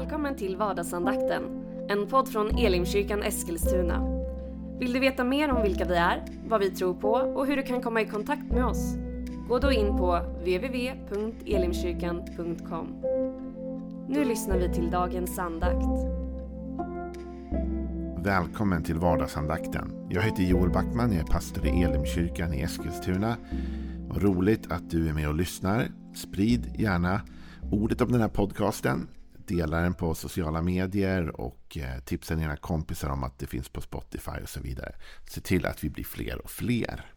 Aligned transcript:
Välkommen 0.00 0.36
till 0.36 0.56
vardagsandakten, 0.56 1.42
en 1.88 2.06
podd 2.06 2.28
från 2.28 2.58
Elimkyrkan 2.58 3.22
Eskilstuna. 3.22 4.02
Vill 4.78 4.92
du 4.92 5.00
veta 5.00 5.24
mer 5.24 5.50
om 5.50 5.62
vilka 5.62 5.84
vi 5.84 5.94
är, 5.94 6.24
vad 6.48 6.60
vi 6.60 6.70
tror 6.70 6.94
på 6.94 7.10
och 7.10 7.46
hur 7.46 7.56
du 7.56 7.62
kan 7.62 7.82
komma 7.82 8.00
i 8.00 8.06
kontakt 8.06 8.52
med 8.52 8.64
oss? 8.64 8.94
Gå 9.48 9.58
då 9.58 9.72
in 9.72 9.96
på 9.96 10.20
www.elimkyrkan.com. 10.38 12.86
Nu 14.08 14.24
lyssnar 14.24 14.58
vi 14.58 14.74
till 14.74 14.90
dagens 14.90 15.38
andakt. 15.38 15.86
Välkommen 18.24 18.84
till 18.84 18.98
vardagsandakten. 18.98 20.06
Jag 20.10 20.22
heter 20.22 20.42
Joel 20.42 20.70
Backman, 20.70 21.12
jag 21.12 21.20
är 21.20 21.26
pastor 21.32 21.66
i 21.66 21.82
Elimkyrkan 21.82 22.54
i 22.54 22.60
Eskilstuna. 22.60 23.36
Vad 24.08 24.22
roligt 24.22 24.72
att 24.72 24.90
du 24.90 25.08
är 25.08 25.12
med 25.12 25.28
och 25.28 25.34
lyssnar. 25.34 25.88
Sprid 26.14 26.74
gärna 26.78 27.20
ordet 27.70 28.00
om 28.00 28.12
den 28.12 28.20
här 28.20 28.28
podcasten. 28.28 29.08
Dela 29.50 29.80
den 29.80 29.94
på 29.94 30.14
sociala 30.14 30.62
medier 30.62 31.40
och 31.40 31.78
eh, 31.78 32.00
tipsa 32.00 32.34
dina 32.34 32.56
kompisar 32.56 33.08
om 33.08 33.24
att 33.24 33.38
det 33.38 33.46
finns 33.46 33.68
på 33.68 33.80
Spotify 33.80 34.40
och 34.42 34.48
så 34.48 34.60
vidare. 34.60 34.94
Se 35.30 35.40
till 35.40 35.66
att 35.66 35.84
vi 35.84 35.90
blir 35.90 36.04
fler 36.04 36.38
och 36.44 36.50
fler. 36.50 37.12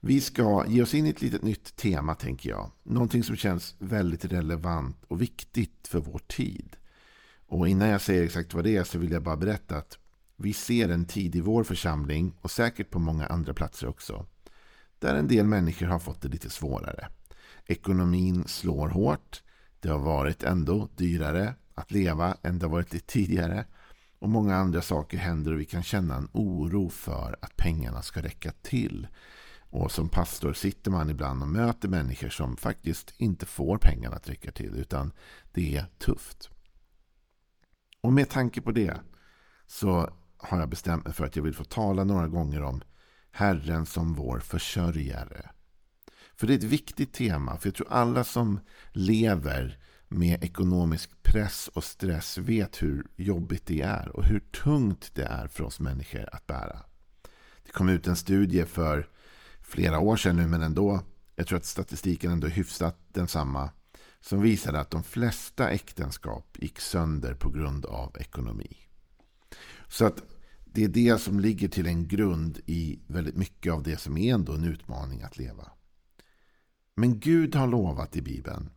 Vi 0.00 0.20
ska 0.20 0.64
ge 0.68 0.82
oss 0.82 0.94
in 0.94 1.06
i 1.06 1.10
ett 1.10 1.22
litet 1.22 1.42
nytt 1.42 1.76
tema 1.76 2.14
tänker 2.14 2.50
jag. 2.50 2.70
Någonting 2.82 3.24
som 3.24 3.36
känns 3.36 3.74
väldigt 3.78 4.24
relevant 4.24 4.96
och 5.08 5.22
viktigt 5.22 5.88
för 5.88 6.00
vår 6.00 6.18
tid. 6.18 6.76
Och 7.46 7.68
innan 7.68 7.88
jag 7.88 8.00
säger 8.00 8.24
exakt 8.24 8.54
vad 8.54 8.64
det 8.64 8.76
är 8.76 8.84
så 8.84 8.98
vill 8.98 9.12
jag 9.12 9.22
bara 9.22 9.36
berätta 9.36 9.76
att 9.76 9.98
vi 10.36 10.52
ser 10.52 10.88
en 10.88 11.04
tid 11.04 11.36
i 11.36 11.40
vår 11.40 11.64
församling 11.64 12.34
och 12.40 12.50
säkert 12.50 12.90
på 12.90 12.98
många 12.98 13.26
andra 13.26 13.54
platser 13.54 13.88
också. 13.88 14.26
Där 14.98 15.14
en 15.14 15.28
del 15.28 15.46
människor 15.46 15.86
har 15.86 15.98
fått 15.98 16.22
det 16.22 16.28
lite 16.28 16.50
svårare. 16.50 17.08
Ekonomin 17.66 18.44
slår 18.46 18.88
hårt. 18.88 19.42
Det 19.84 19.90
har 19.90 19.98
varit 19.98 20.42
ändå 20.42 20.88
dyrare 20.96 21.54
att 21.74 21.90
leva 21.90 22.36
än 22.42 22.58
det 22.58 22.66
har 22.66 22.72
varit 22.72 22.92
lite 22.92 23.06
tidigare. 23.06 23.64
Och 24.18 24.28
många 24.28 24.56
andra 24.56 24.82
saker 24.82 25.18
händer 25.18 25.52
och 25.52 25.60
vi 25.60 25.64
kan 25.64 25.82
känna 25.82 26.16
en 26.16 26.28
oro 26.32 26.88
för 26.88 27.36
att 27.42 27.56
pengarna 27.56 28.02
ska 28.02 28.22
räcka 28.22 28.52
till. 28.62 29.06
Och 29.70 29.92
som 29.92 30.08
pastor 30.08 30.52
sitter 30.52 30.90
man 30.90 31.10
ibland 31.10 31.42
och 31.42 31.48
möter 31.48 31.88
människor 31.88 32.28
som 32.28 32.56
faktiskt 32.56 33.14
inte 33.16 33.46
får 33.46 33.78
pengarna 33.78 34.16
att 34.16 34.28
räcka 34.28 34.52
till. 34.52 34.74
Utan 34.74 35.12
det 35.52 35.76
är 35.76 35.86
tufft. 35.98 36.50
Och 38.00 38.12
med 38.12 38.30
tanke 38.30 38.60
på 38.60 38.72
det 38.72 39.00
så 39.66 40.10
har 40.36 40.60
jag 40.60 40.68
bestämt 40.68 41.04
mig 41.04 41.12
för 41.12 41.24
att 41.24 41.36
jag 41.36 41.42
vill 41.42 41.54
få 41.54 41.64
tala 41.64 42.04
några 42.04 42.28
gånger 42.28 42.62
om 42.62 42.82
Herren 43.30 43.86
som 43.86 44.14
vår 44.14 44.38
försörjare. 44.38 45.50
För 46.36 46.46
det 46.46 46.52
är 46.52 46.58
ett 46.58 46.64
viktigt 46.64 47.12
tema. 47.12 47.56
För 47.56 47.68
jag 47.68 47.74
tror 47.74 47.88
alla 47.90 48.24
som 48.24 48.60
lever 48.92 49.78
med 50.08 50.44
ekonomisk 50.44 51.22
press 51.22 51.68
och 51.68 51.84
stress 51.84 52.38
vet 52.38 52.82
hur 52.82 53.06
jobbigt 53.16 53.66
det 53.66 53.80
är. 53.80 54.16
Och 54.16 54.24
hur 54.24 54.40
tungt 54.40 55.10
det 55.14 55.24
är 55.24 55.46
för 55.48 55.64
oss 55.64 55.80
människor 55.80 56.28
att 56.32 56.46
bära. 56.46 56.80
Det 57.64 57.72
kom 57.72 57.88
ut 57.88 58.06
en 58.06 58.16
studie 58.16 58.64
för 58.64 59.08
flera 59.60 59.98
år 59.98 60.16
sedan 60.16 60.36
nu 60.36 60.46
men 60.46 60.62
ändå. 60.62 61.00
Jag 61.36 61.46
tror 61.46 61.58
att 61.58 61.64
statistiken 61.64 62.30
ändå 62.30 62.46
är 62.46 62.50
hyfsat 62.50 62.98
densamma. 63.08 63.70
Som 64.20 64.42
visade 64.42 64.80
att 64.80 64.90
de 64.90 65.02
flesta 65.02 65.70
äktenskap 65.70 66.56
gick 66.60 66.80
sönder 66.80 67.34
på 67.34 67.50
grund 67.50 67.86
av 67.86 68.16
ekonomi. 68.20 68.76
Så 69.88 70.04
att 70.04 70.22
det 70.64 70.84
är 70.84 70.88
det 70.88 71.20
som 71.20 71.40
ligger 71.40 71.68
till 71.68 71.86
en 71.86 72.08
grund 72.08 72.60
i 72.66 72.98
väldigt 73.06 73.36
mycket 73.36 73.72
av 73.72 73.82
det 73.82 73.96
som 73.96 74.18
är 74.18 74.34
ändå 74.34 74.52
en 74.52 74.64
utmaning 74.64 75.22
att 75.22 75.38
leva. 75.38 75.70
Men 76.94 77.20
Gud 77.20 77.54
har 77.54 77.66
lovat 77.66 78.16
i 78.16 78.22
Bibeln 78.22 78.70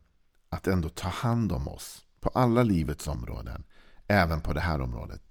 att 0.50 0.68
ändå 0.68 0.90
ta 0.90 1.08
hand 1.08 1.52
om 1.52 1.68
oss 1.68 2.06
på 2.20 2.30
alla 2.30 2.64
livets 2.64 3.08
områden, 3.08 3.64
även 4.08 4.42
på 4.42 4.53
det 4.53 4.59
här 4.59 4.81
området. 4.81 5.22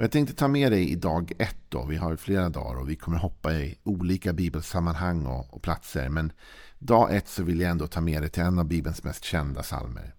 Och 0.00 0.04
jag 0.04 0.12
tänkte 0.12 0.34
ta 0.34 0.48
med 0.48 0.72
dig 0.72 0.90
i 0.90 0.94
dag 0.94 1.32
ett. 1.38 1.56
Då. 1.68 1.84
Vi 1.84 1.96
har 1.96 2.16
flera 2.16 2.48
dagar 2.48 2.80
och 2.80 2.88
vi 2.88 2.96
kommer 2.96 3.18
hoppa 3.18 3.52
i 3.52 3.78
olika 3.82 4.32
bibelsammanhang 4.32 5.26
och, 5.26 5.54
och 5.54 5.62
platser. 5.62 6.08
Men 6.08 6.32
dag 6.78 7.16
ett 7.16 7.28
så 7.28 7.42
vill 7.42 7.60
jag 7.60 7.70
ändå 7.70 7.86
ta 7.86 8.00
med 8.00 8.22
dig 8.22 8.30
till 8.30 8.42
en 8.42 8.58
av 8.58 8.64
Bibelns 8.64 9.04
mest 9.04 9.24
kända 9.24 9.62
psalmer. 9.62 10.14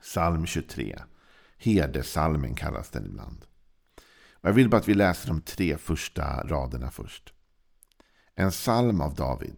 Psalm 0.00 0.46
23. 0.46 0.98
Herdesalmen 1.58 2.54
kallas 2.54 2.90
den 2.90 3.06
ibland. 3.06 3.44
Och 4.32 4.48
jag 4.48 4.52
vill 4.52 4.70
bara 4.70 4.76
att 4.76 4.88
vi 4.88 4.94
läser 4.94 5.28
de 5.28 5.40
tre 5.40 5.78
första 5.78 6.46
raderna 6.46 6.90
först. 6.90 7.34
En 8.34 8.50
psalm 8.50 9.00
av 9.00 9.14
David. 9.14 9.56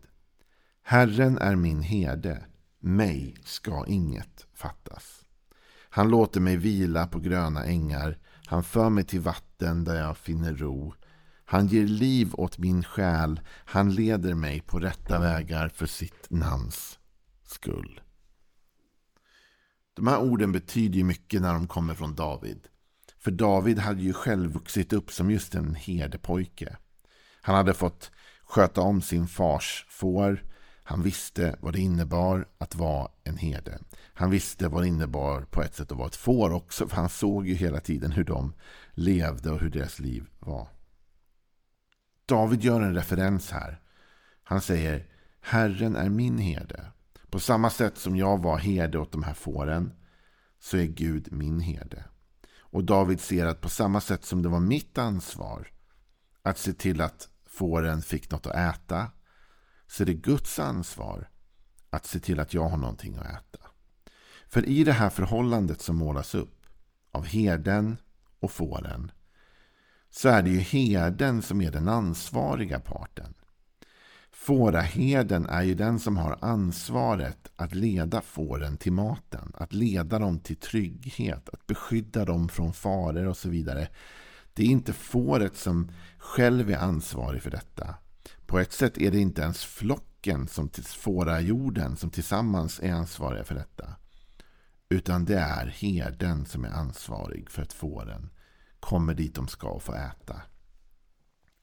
Herren 0.88 1.38
är 1.38 1.56
min 1.56 1.82
herde, 1.82 2.44
mig 2.80 3.36
ska 3.44 3.84
inget 3.86 4.46
fattas. 4.54 5.24
Han 5.88 6.08
låter 6.08 6.40
mig 6.40 6.56
vila 6.56 7.06
på 7.06 7.18
gröna 7.20 7.64
ängar, 7.64 8.18
han 8.46 8.64
för 8.64 8.90
mig 8.90 9.04
till 9.04 9.20
vatten 9.20 9.84
där 9.84 9.94
jag 9.94 10.16
finner 10.16 10.54
ro. 10.54 10.94
Han 11.44 11.66
ger 11.66 11.86
liv 11.86 12.30
åt 12.32 12.58
min 12.58 12.84
själ, 12.84 13.40
han 13.48 13.94
leder 13.94 14.34
mig 14.34 14.60
på 14.60 14.78
rätta 14.78 15.20
vägar 15.20 15.68
för 15.68 15.86
sitt 15.86 16.30
namns 16.30 16.98
skull. 17.44 18.00
De 19.94 20.06
här 20.06 20.18
orden 20.18 20.52
betyder 20.52 20.96
ju 20.96 21.04
mycket 21.04 21.42
när 21.42 21.52
de 21.52 21.66
kommer 21.68 21.94
från 21.94 22.14
David. 22.14 22.68
För 23.18 23.30
David 23.30 23.78
hade 23.78 24.02
ju 24.02 24.12
själv 24.12 24.52
vuxit 24.52 24.92
upp 24.92 25.10
som 25.10 25.30
just 25.30 25.54
en 25.54 25.74
herdepojke. 25.74 26.76
Han 27.40 27.54
hade 27.54 27.74
fått 27.74 28.10
sköta 28.44 28.80
om 28.80 29.02
sin 29.02 29.26
fars 29.26 29.86
får. 29.88 30.55
Han 30.88 31.02
visste 31.02 31.56
vad 31.60 31.72
det 31.72 31.80
innebar 31.80 32.48
att 32.58 32.74
vara 32.74 33.08
en 33.24 33.36
herde. 33.36 33.78
Han 34.14 34.30
visste 34.30 34.68
vad 34.68 34.82
det 34.82 34.88
innebar 34.88 35.42
på 35.42 35.62
ett 35.62 35.74
sätt 35.74 35.92
att 35.92 35.98
vara 35.98 36.08
ett 36.08 36.16
får 36.16 36.52
också. 36.52 36.88
För 36.88 36.96
han 36.96 37.08
såg 37.08 37.48
ju 37.48 37.54
hela 37.54 37.80
tiden 37.80 38.12
hur 38.12 38.24
de 38.24 38.54
levde 38.94 39.50
och 39.50 39.60
hur 39.60 39.70
deras 39.70 39.98
liv 39.98 40.26
var. 40.38 40.68
David 42.26 42.64
gör 42.64 42.80
en 42.80 42.94
referens 42.94 43.50
här. 43.50 43.80
Han 44.42 44.60
säger 44.60 45.06
Herren 45.40 45.96
är 45.96 46.08
min 46.08 46.38
herde. 46.38 46.86
På 47.30 47.40
samma 47.40 47.70
sätt 47.70 47.98
som 47.98 48.16
jag 48.16 48.42
var 48.42 48.58
herde 48.58 48.98
åt 48.98 49.12
de 49.12 49.22
här 49.22 49.34
fåren 49.34 49.92
så 50.58 50.76
är 50.76 50.86
Gud 50.86 51.32
min 51.32 51.60
herde. 51.60 52.04
Och 52.58 52.84
David 52.84 53.20
ser 53.20 53.46
att 53.46 53.60
på 53.60 53.68
samma 53.68 54.00
sätt 54.00 54.24
som 54.24 54.42
det 54.42 54.48
var 54.48 54.60
mitt 54.60 54.98
ansvar 54.98 55.68
att 56.42 56.58
se 56.58 56.72
till 56.72 57.00
att 57.00 57.28
fåren 57.46 58.02
fick 58.02 58.30
något 58.30 58.46
att 58.46 58.76
äta 58.76 59.10
så 59.86 60.02
är 60.02 60.06
det 60.06 60.14
Guds 60.14 60.58
ansvar 60.58 61.28
att 61.90 62.06
se 62.06 62.20
till 62.20 62.40
att 62.40 62.54
jag 62.54 62.68
har 62.68 62.76
någonting 62.76 63.16
att 63.16 63.26
äta. 63.26 63.68
För 64.48 64.68
i 64.68 64.84
det 64.84 64.92
här 64.92 65.10
förhållandet 65.10 65.80
som 65.80 65.96
målas 65.96 66.34
upp 66.34 66.66
av 67.12 67.26
herden 67.26 67.96
och 68.40 68.50
fåren 68.50 69.10
så 70.10 70.28
är 70.28 70.42
det 70.42 70.50
ju 70.50 70.58
herden 70.58 71.42
som 71.42 71.60
är 71.60 71.70
den 71.70 71.88
ansvariga 71.88 72.80
parten. 72.80 73.34
Fåraherden 74.30 75.46
är 75.46 75.62
ju 75.62 75.74
den 75.74 75.98
som 75.98 76.16
har 76.16 76.38
ansvaret 76.40 77.50
att 77.56 77.74
leda 77.74 78.20
fåren 78.20 78.76
till 78.76 78.92
maten. 78.92 79.52
Att 79.54 79.72
leda 79.72 80.18
dem 80.18 80.38
till 80.38 80.56
trygghet, 80.56 81.48
att 81.48 81.66
beskydda 81.66 82.24
dem 82.24 82.48
från 82.48 82.72
faror 82.72 83.26
och 83.26 83.36
så 83.36 83.48
vidare. 83.48 83.88
Det 84.54 84.62
är 84.62 84.66
inte 84.66 84.92
fåret 84.92 85.56
som 85.56 85.90
själv 86.18 86.70
är 86.70 86.76
ansvarig 86.76 87.42
för 87.42 87.50
detta. 87.50 87.94
På 88.46 88.58
ett 88.58 88.72
sätt 88.72 88.98
är 88.98 89.10
det 89.10 89.18
inte 89.18 89.42
ens 89.42 89.64
flocken 89.64 90.48
som 90.48 90.68
till 90.68 90.84
fårajorden 90.84 91.96
som 91.96 92.10
tillsammans 92.10 92.80
är 92.80 92.92
ansvariga 92.92 93.44
för 93.44 93.54
detta. 93.54 93.96
Utan 94.88 95.24
det 95.24 95.38
är 95.38 95.66
herden 95.66 96.46
som 96.46 96.64
är 96.64 96.70
ansvarig 96.70 97.50
för 97.50 97.62
att 97.62 97.72
fåren 97.72 98.30
kommer 98.80 99.14
dit 99.14 99.34
de 99.34 99.48
ska 99.48 99.68
och 99.68 99.82
få 99.82 99.94
äta. 99.94 100.42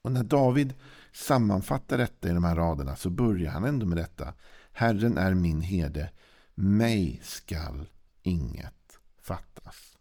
Och 0.02 0.12
när 0.12 0.24
David 0.24 0.74
sammanfattar 1.12 1.98
detta 1.98 2.28
i 2.28 2.32
de 2.32 2.44
här 2.44 2.56
raderna 2.56 2.96
så 2.96 3.10
börjar 3.10 3.50
han 3.50 3.64
ändå 3.64 3.86
med 3.86 3.98
detta. 3.98 4.34
Herren 4.72 5.18
är 5.18 5.34
min 5.34 5.60
herde, 5.60 6.10
mig 6.54 7.20
skall 7.24 7.88
inget 8.22 8.98
fattas. 9.22 9.96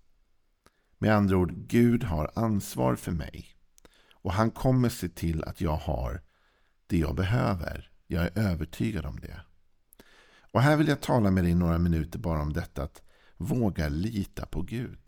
Med 0.97 1.15
andra 1.15 1.37
ord, 1.37 1.53
Gud 1.67 2.03
har 2.03 2.31
ansvar 2.35 2.95
för 2.95 3.11
mig. 3.11 3.45
Och 4.13 4.33
han 4.33 4.51
kommer 4.51 4.89
se 4.89 5.09
till 5.09 5.43
att 5.43 5.61
jag 5.61 5.75
har 5.75 6.21
det 6.93 6.99
jag 6.99 7.15
behöver. 7.15 7.91
Jag 8.07 8.23
är 8.23 8.39
övertygad 8.39 9.05
om 9.05 9.19
det. 9.19 9.41
Och 10.51 10.61
här 10.61 10.77
vill 10.77 10.87
jag 10.87 11.01
tala 11.01 11.31
med 11.31 11.43
dig 11.43 11.55
några 11.55 11.77
minuter 11.77 12.19
bara 12.19 12.41
om 12.41 12.53
detta 12.53 12.83
att 12.83 13.01
våga 13.37 13.89
lita 13.89 14.45
på 14.45 14.61
Gud. 14.61 14.99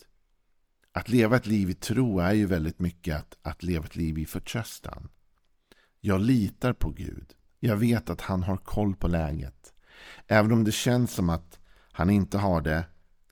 Att 0.91 1.09
leva 1.09 1.35
ett 1.35 1.45
liv 1.45 1.69
i 1.69 1.73
tro 1.73 2.19
är 2.19 2.33
ju 2.33 2.45
väldigt 2.45 2.79
mycket 2.79 3.15
att, 3.15 3.37
att 3.41 3.63
leva 3.63 3.85
ett 3.85 3.95
liv 3.95 4.17
i 4.17 4.25
förtröstan. 4.25 5.09
Jag 6.01 6.21
litar 6.21 6.73
på 6.73 6.89
Gud. 6.89 7.33
Jag 7.59 7.75
vet 7.75 8.09
att 8.09 8.21
han 8.21 8.43
har 8.43 8.57
koll 8.57 8.95
på 8.95 9.07
läget. 9.07 9.73
Även 10.27 10.51
om 10.51 10.63
det 10.63 10.71
känns 10.71 11.11
som 11.11 11.29
att 11.29 11.59
han 11.91 12.09
inte 12.09 12.37
har 12.37 12.61
det, 12.61 12.85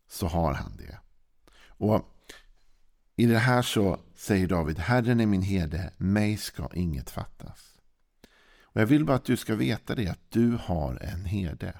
så 0.08 0.28
har 0.28 0.54
han 0.54 0.78
det. 0.78 0.98
Och 1.68 2.10
i 3.16 3.26
det 3.26 3.40
här 3.40 3.62
så 3.62 4.00
säger 4.16 4.48
David, 4.48 4.80
Herren 4.80 5.20
är 5.20 5.26
min 5.26 5.42
herde, 5.42 5.94
mig 5.98 6.38
ska 6.38 6.70
inget 6.74 7.10
fattas. 7.10 7.73
Men 8.74 8.82
Jag 8.82 8.88
vill 8.88 9.06
bara 9.06 9.18
att 9.18 9.26
du 9.26 9.38
ska 9.38 9.56
veta 9.56 9.96
det, 9.96 10.08
att 10.08 10.32
du 10.32 10.58
har 10.62 11.04
en 11.04 11.26
herde. 11.26 11.74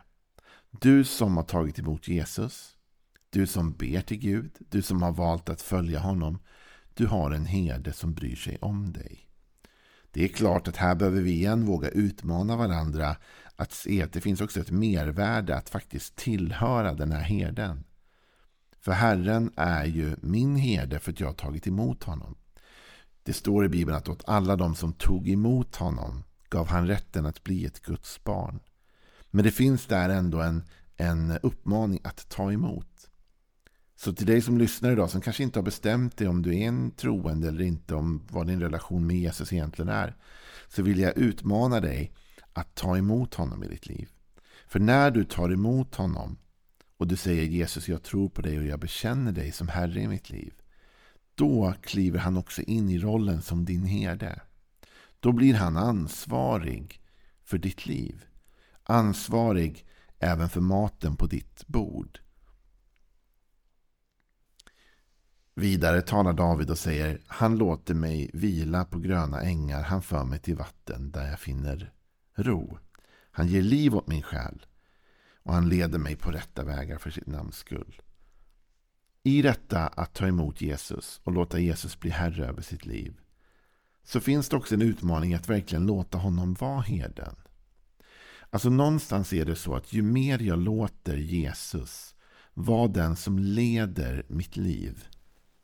Du 0.72 1.04
som 1.04 1.38
har 1.38 1.44
tagit 1.44 1.80
emot 1.80 2.08
Jesus, 2.08 2.78
Du 3.30 3.48
som 3.48 3.72
ber 3.72 4.02
till 4.02 4.18
Gud, 4.18 4.52
du 4.70 4.82
som 4.82 5.02
har 5.02 5.12
valt 5.12 5.50
att 5.50 5.62
följa 5.62 6.00
honom. 6.00 6.40
Du 6.94 7.08
har 7.08 7.32
en 7.32 7.46
herde 7.46 7.94
som 7.94 8.14
bryr 8.14 8.36
sig 8.36 8.58
om 8.62 8.94
dig. 8.94 9.28
Det 10.12 10.24
är 10.24 10.28
klart 10.28 10.68
att 10.68 10.78
här 10.78 10.96
behöver 10.96 11.22
vi 11.22 11.32
igen 11.32 11.66
våga 11.66 11.90
utmana 11.90 12.56
varandra 12.56 13.16
att 13.56 13.72
se 13.72 14.04
att 14.04 14.14
det 14.14 14.22
finns 14.22 14.42
också 14.42 14.60
ett 14.60 14.72
mervärde 14.72 15.58
att 15.58 15.70
faktiskt 15.70 16.16
tillhöra 16.16 16.94
den 16.94 17.12
här 17.12 17.22
herden. 17.22 17.84
För 18.80 18.92
Herren 18.92 19.52
är 19.56 19.86
ju 19.86 20.16
min 20.22 20.56
herde 20.56 21.00
för 21.00 21.12
att 21.12 21.20
jag 21.20 21.28
har 21.28 21.34
tagit 21.34 21.68
emot 21.68 22.04
honom. 22.04 22.36
Det 23.24 23.34
står 23.34 23.66
i 23.66 23.70
Bibeln 23.70 23.98
att 23.98 24.10
åt 24.10 24.24
alla 24.28 24.56
de 24.56 24.76
som 24.76 24.94
tog 24.94 25.30
emot 25.30 25.76
honom 25.76 26.24
gav 26.54 26.68
han 26.68 26.88
rätten 26.88 27.26
att 27.26 27.44
bli 27.44 27.66
ett 27.66 27.82
Guds 27.82 28.24
barn. 28.24 28.60
Men 29.32 29.46
det 29.46 29.52
finns 29.52 29.86
där 29.86 30.10
ändå 30.10 30.42
en, 30.42 30.64
en 30.98 31.38
uppmaning 31.44 32.00
att 32.04 32.30
ta 32.30 32.52
emot. 32.52 33.10
Så 33.96 34.14
till 34.14 34.26
dig 34.26 34.42
som 34.42 34.58
lyssnar 34.58 34.92
idag 34.92 35.10
som 35.10 35.22
kanske 35.22 35.44
inte 35.44 35.60
har 35.60 35.64
bestämt 35.64 36.18
dig 36.18 36.28
om 36.28 36.42
du 36.42 36.60
är 36.60 36.68
en 36.68 36.92
troende 36.92 37.48
eller 37.48 37.62
inte 37.62 37.96
om 37.96 38.28
vad 38.32 38.48
din 38.48 38.60
relation 38.60 39.08
med 39.08 39.16
Jesus 39.16 39.54
egentligen 39.54 39.90
är. 39.90 40.16
Så 40.68 40.82
vill 40.82 41.00
jag 41.00 41.18
utmana 41.18 41.80
dig 41.80 42.14
att 42.54 42.76
ta 42.76 42.98
emot 42.98 43.34
honom 43.34 43.64
i 43.64 43.68
ditt 43.68 43.88
liv. 43.88 44.10
För 44.68 44.80
när 44.80 45.12
du 45.12 45.24
tar 45.24 45.54
emot 45.54 45.96
honom 45.96 46.38
och 46.98 47.08
du 47.08 47.16
säger 47.16 47.44
Jesus 47.44 47.90
jag 47.90 48.04
tror 48.04 48.30
på 48.30 48.42
dig 48.42 48.60
och 48.60 48.66
jag 48.66 48.80
bekänner 48.80 49.32
dig 49.32 49.52
som 49.52 49.68
Herre 49.68 50.02
i 50.02 50.08
mitt 50.08 50.30
liv. 50.30 50.54
Då 51.36 51.74
kliver 51.82 52.20
han 52.20 52.38
också 52.38 52.62
in 52.62 52.90
i 52.90 53.00
rollen 53.00 53.42
som 53.42 53.66
din 53.66 53.86
herde. 53.86 54.42
Då 55.24 55.32
blir 55.32 55.54
han 55.54 55.78
ansvarig 55.78 57.02
för 57.44 57.58
ditt 57.58 57.86
liv. 57.86 58.26
Ansvarig 58.84 59.86
även 60.20 60.50
för 60.50 60.62
maten 60.62 61.16
på 61.16 61.28
ditt 61.28 61.68
bord. 61.68 62.20
Vidare 65.56 66.02
talar 66.02 66.34
David 66.34 66.70
och 66.70 66.78
säger 66.78 67.22
Han 67.28 67.58
låter 67.58 67.94
mig 67.94 68.30
vila 68.34 68.86
på 68.86 69.00
gröna 69.00 69.42
ängar. 69.42 69.82
Han 69.82 70.02
för 70.02 70.24
mig 70.24 70.40
till 70.40 70.56
vatten 70.56 71.12
där 71.12 71.30
jag 71.30 71.40
finner 71.40 71.94
ro. 72.36 72.78
Han 73.32 73.48
ger 73.48 73.62
liv 73.62 73.96
åt 73.96 74.08
min 74.08 74.22
själ. 74.22 74.66
Och 75.44 75.54
han 75.54 75.70
leder 75.70 76.00
mig 76.00 76.16
på 76.16 76.32
rätta 76.32 76.64
vägar 76.64 76.98
för 76.98 77.10
sitt 77.10 77.28
namns 77.28 77.56
skull. 77.56 78.02
I 79.24 79.42
detta 79.42 79.88
att 79.88 80.14
ta 80.14 80.28
emot 80.28 80.62
Jesus 80.62 81.22
och 81.24 81.34
låta 81.34 81.60
Jesus 81.60 82.00
bli 82.00 82.10
herre 82.10 82.46
över 82.46 82.62
sitt 82.62 82.86
liv 82.86 83.23
så 84.04 84.20
finns 84.20 84.50
det 84.50 84.56
också 84.56 84.76
en 84.76 84.82
utmaning 84.82 85.34
att 85.34 85.50
verkligen 85.50 85.86
låta 85.86 86.18
honom 86.18 86.54
vara 86.54 86.82
herden. 86.82 87.36
Alltså 88.50 88.70
någonstans 88.70 89.34
är 89.34 89.46
det 89.46 89.56
så 89.56 89.76
att 89.76 89.94
ju 89.94 90.02
mer 90.02 90.40
jag 90.40 90.60
låter 90.60 91.18
Jesus 91.18 92.16
vara 92.54 92.88
den 92.88 93.16
som 93.16 93.40
leder 93.40 94.26
mitt 94.28 94.58
liv 94.58 95.08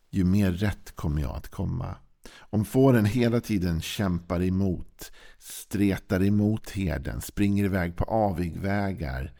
ju 0.10 0.24
mer 0.24 0.52
rätt 0.52 0.96
kommer 0.96 1.22
jag 1.22 1.36
att 1.36 1.50
komma. 1.50 1.96
Om 2.38 2.66
fåren 2.66 3.06
hela 3.06 3.42
tiden 3.42 3.82
kämpar 3.82 4.44
emot, 4.44 5.12
stretar 5.38 6.24
emot 6.24 6.70
herden, 6.70 7.22
springer 7.22 7.64
iväg 7.64 7.96
på 7.96 8.04
avigvägar, 8.04 9.34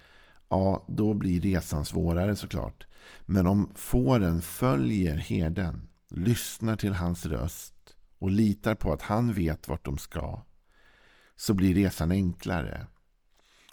ja, 0.50 0.86
då 0.88 1.14
blir 1.14 1.42
resan 1.42 1.86
svårare 1.86 2.36
såklart. 2.36 2.88
Men 3.26 3.48
om 3.48 3.70
fåren 3.76 4.42
följer 4.42 5.16
herden, 5.16 5.88
lyssnar 6.10 6.76
till 6.76 6.94
hans 6.94 7.26
röst 7.26 7.79
och 8.20 8.32
litar 8.32 8.76
på 8.76 8.94
att 8.94 9.02
han 9.02 9.34
vet 9.34 9.68
vart 9.68 9.86
de 9.86 9.98
ska, 9.98 10.42
så 11.36 11.54
blir 11.54 11.74
resan 11.74 12.12
enklare. 12.12 12.88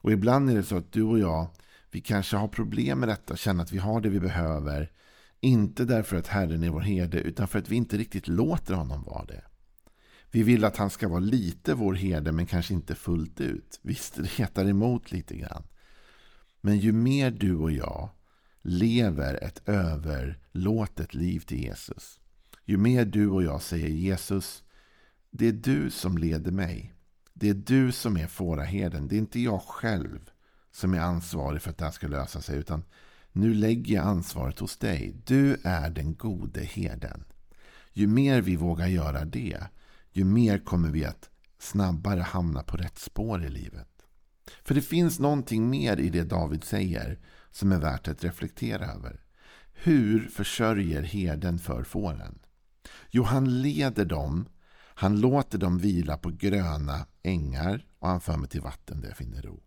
Och 0.00 0.12
ibland 0.12 0.50
är 0.50 0.54
det 0.54 0.62
så 0.62 0.76
att 0.76 0.92
du 0.92 1.02
och 1.02 1.18
jag, 1.18 1.48
vi 1.90 2.00
kanske 2.00 2.36
har 2.36 2.48
problem 2.48 3.00
med 3.00 3.08
detta, 3.08 3.36
känner 3.36 3.62
att 3.62 3.72
vi 3.72 3.78
har 3.78 4.00
det 4.00 4.08
vi 4.08 4.20
behöver, 4.20 4.92
inte 5.40 5.84
därför 5.84 6.16
att 6.16 6.26
Herren 6.26 6.64
är 6.64 6.70
vår 6.70 6.80
herde, 6.80 7.20
utan 7.20 7.48
för 7.48 7.58
att 7.58 7.68
vi 7.68 7.76
inte 7.76 7.96
riktigt 7.96 8.28
låter 8.28 8.74
honom 8.74 9.02
vara 9.02 9.24
det. 9.24 9.44
Vi 10.30 10.42
vill 10.42 10.64
att 10.64 10.76
han 10.76 10.90
ska 10.90 11.08
vara 11.08 11.20
lite 11.20 11.74
vår 11.74 11.94
herde, 11.94 12.32
men 12.32 12.46
kanske 12.46 12.74
inte 12.74 12.94
fullt 12.94 13.40
ut. 13.40 13.80
Visst, 13.82 14.14
det 14.14 14.30
hetar 14.30 14.64
emot 14.68 15.12
lite 15.12 15.36
grann. 15.36 15.62
Men 16.60 16.78
ju 16.78 16.92
mer 16.92 17.30
du 17.30 17.56
och 17.56 17.72
jag 17.72 18.10
lever 18.62 19.44
ett 19.44 19.68
överlåtet 19.68 21.14
liv 21.14 21.40
till 21.40 21.62
Jesus, 21.62 22.20
ju 22.66 22.76
mer 22.76 23.04
du 23.04 23.28
och 23.28 23.42
jag 23.42 23.62
säger 23.62 23.88
Jesus, 23.88 24.64
det 25.30 25.46
är 25.46 25.52
du 25.52 25.90
som 25.90 26.18
leder 26.18 26.50
mig. 26.50 26.92
Det 27.32 27.48
är 27.48 27.54
du 27.54 27.92
som 27.92 28.16
är 28.16 28.26
fåraherden. 28.26 29.08
Det 29.08 29.16
är 29.16 29.18
inte 29.18 29.40
jag 29.40 29.62
själv 29.62 30.30
som 30.72 30.94
är 30.94 31.00
ansvarig 31.00 31.62
för 31.62 31.70
att 31.70 31.78
det 31.78 31.84
här 31.84 31.92
ska 31.92 32.08
lösa 32.08 32.40
sig. 32.40 32.58
Utan 32.58 32.84
nu 33.32 33.54
lägger 33.54 33.94
jag 33.94 34.06
ansvaret 34.06 34.58
hos 34.58 34.76
dig. 34.76 35.16
Du 35.26 35.56
är 35.64 35.90
den 35.90 36.14
gode 36.14 36.60
herden. 36.60 37.24
Ju 37.92 38.06
mer 38.06 38.40
vi 38.40 38.56
vågar 38.56 38.86
göra 38.86 39.24
det, 39.24 39.58
ju 40.12 40.24
mer 40.24 40.58
kommer 40.58 40.88
vi 40.88 41.04
att 41.04 41.30
snabbare 41.58 42.20
hamna 42.20 42.62
på 42.62 42.76
rätt 42.76 42.98
spår 42.98 43.44
i 43.44 43.48
livet. 43.48 43.88
För 44.64 44.74
det 44.74 44.82
finns 44.82 45.18
någonting 45.18 45.70
mer 45.70 45.96
i 45.96 46.10
det 46.10 46.24
David 46.24 46.64
säger 46.64 47.18
som 47.50 47.72
är 47.72 47.78
värt 47.78 48.08
att 48.08 48.24
reflektera 48.24 48.86
över. 48.86 49.20
Hur 49.72 50.28
försörjer 50.28 51.02
herden 51.02 51.58
för 51.58 51.82
fåren? 51.82 52.38
Jo, 53.10 53.22
han 53.22 53.62
leder 53.62 54.04
dem. 54.04 54.48
Han 54.98 55.20
låter 55.20 55.58
dem 55.58 55.78
vila 55.78 56.16
på 56.16 56.30
gröna 56.30 57.06
ängar 57.22 57.86
och 57.98 58.08
han 58.08 58.20
för 58.20 58.36
mig 58.36 58.48
till 58.48 58.60
vatten 58.60 59.00
där 59.00 59.08
jag 59.08 59.16
finner 59.16 59.42
ro. 59.42 59.62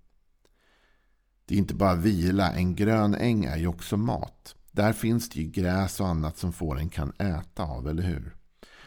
Det 1.45 1.56
är 1.56 1.60
inte 1.60 1.75
bara 1.75 1.95
vila. 1.95 2.54
En 2.54 2.75
grön 2.75 3.16
äng 3.16 3.45
är 3.45 3.57
ju 3.57 3.68
också 3.68 3.98
mat. 3.98 4.56
Där 4.71 4.94
finns 4.94 5.30
det 5.30 5.39
ju 5.39 5.48
gräs 5.48 6.00
och 6.00 6.07
annat 6.07 6.38
som 6.38 6.54
fåren 6.54 6.89
kan 6.89 7.13
äta 7.18 7.63
av, 7.63 7.88
eller 7.88 8.04
hur? 8.04 8.36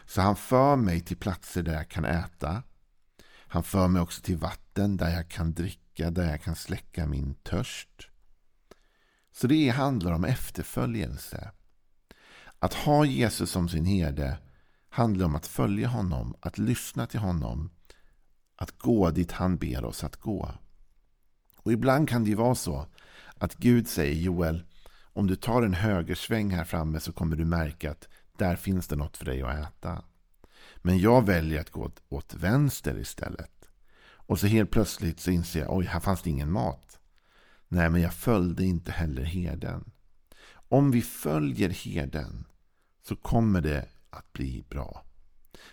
Så 0.07 0.21
han 0.21 0.37
för 0.37 0.77
mig 0.77 1.01
till 1.01 1.17
platser 1.17 1.63
där 1.63 1.75
jag 1.75 1.89
kan 1.89 2.05
äta. 2.05 2.63
Han 3.29 3.63
för 3.63 3.89
mig 3.89 4.03
också 4.03 4.23
till 4.23 4.37
vatten 4.37 4.97
där 4.97 5.11
jag 5.11 5.29
kan 5.29 5.55
dricka, 5.55 6.11
där 6.11 6.31
jag 6.31 6.43
kan 6.43 6.57
släcka 6.57 7.07
min 7.07 7.35
törst. 7.35 8.09
Så 9.33 9.47
det 9.47 9.69
handlar 9.69 10.13
om 10.13 10.25
efterföljelse. 10.25 11.51
Att 12.63 12.75
ha 12.75 13.05
Jesus 13.05 13.51
som 13.51 13.69
sin 13.69 13.85
herde 13.85 14.39
handlar 14.89 15.27
om 15.27 15.35
att 15.35 15.47
följa 15.47 15.89
honom, 15.89 16.35
att 16.41 16.59
lyssna 16.59 17.07
till 17.07 17.21
honom, 17.21 17.71
att 18.57 18.79
gå 18.79 19.11
dit 19.11 19.33
han 19.33 19.57
ber 19.57 19.85
oss 19.85 20.05
att 20.05 20.17
gå. 20.17 20.51
Och 21.57 21.73
ibland 21.73 22.09
kan 22.09 22.25
det 22.25 22.31
ju 22.31 22.37
vara 22.37 22.55
så 22.55 22.87
att 23.39 23.55
Gud 23.55 23.89
säger 23.89 24.15
Joel, 24.15 24.65
om 25.13 25.27
du 25.27 25.37
tar 25.37 25.63
en 25.63 25.75
högersväng 25.75 26.51
här 26.51 26.65
framme 26.65 27.01
så 27.01 27.13
kommer 27.13 27.37
du 27.37 27.45
märka 27.45 27.91
att 27.91 28.09
där 28.39 28.57
finns 28.57 28.89
det 28.89 28.97
något 28.97 29.17
för 29.17 29.25
dig 29.25 29.43
att 29.43 29.59
äta. 29.59 30.05
Men 30.77 30.99
jag 30.99 31.27
väljer 31.27 31.61
att 31.61 31.71
gå 31.71 31.91
åt 32.09 32.35
vänster 32.35 32.99
istället. 32.99 33.69
Och 34.05 34.41
så 34.41 34.47
helt 34.47 34.71
plötsligt 34.71 35.21
så 35.21 35.31
inser 35.31 35.61
jag, 35.61 35.77
oj, 35.77 35.85
här 35.85 36.01
fanns 36.01 36.23
det 36.23 36.31
ingen 36.31 36.53
mat. 36.53 36.99
Nej, 37.69 37.91
men 37.91 38.01
jag 38.01 38.15
följde 38.15 38.65
inte 38.65 38.93
heller 38.93 39.23
herden. 39.23 39.91
Om 40.69 40.91
vi 40.91 41.03
följer 41.03 41.69
herden 41.69 42.47
så 43.09 43.17
kommer 43.17 43.61
det 43.61 43.89
att 44.11 44.33
bli 44.33 44.65
bra. 44.69 45.05